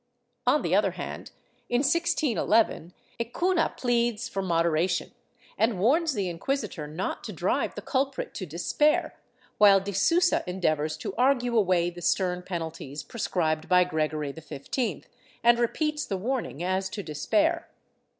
^ 0.47 0.51
On 0.51 0.63
the 0.63 0.73
other 0.73 0.93
hand, 0.93 1.29
in 1.69 1.81
1611, 1.81 2.91
a 3.19 3.23
Cunha 3.25 3.71
pleads 3.77 4.27
for 4.27 4.41
moderation, 4.41 5.11
and 5.59 5.79
warns 5.79 6.13
the 6.15 6.27
inquisitor 6.27 6.87
not 6.87 7.23
to 7.23 7.31
drive 7.31 7.75
the 7.75 7.83
culprit 7.83 8.33
to 8.33 8.47
despair, 8.47 9.15
while 9.59 9.79
de 9.79 9.93
Sousa 9.93 10.43
endeavors 10.47 10.97
to 10.97 11.13
argue 11.17 11.55
away 11.55 11.91
the 11.91 12.01
stern 12.01 12.41
penalties 12.41 13.03
prescribed 13.03 13.69
by 13.69 13.83
Gregory 13.83 14.33
XV, 14.35 15.03
and 15.43 15.59
repeats 15.59 16.03
the 16.07 16.17
warning 16.17 16.63
as 16.63 16.89
to 16.89 17.03
despair. 17.03 17.67